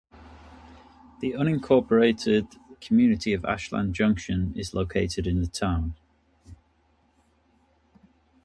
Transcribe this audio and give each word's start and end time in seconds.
The 1.19 1.33
unincorporated 1.33 2.57
community 2.81 3.33
of 3.33 3.45
Ashland 3.45 3.93
Junction 3.93 4.51
is 4.57 4.73
located 4.73 5.27
in 5.27 5.41
the 5.43 5.47
town. 5.47 5.93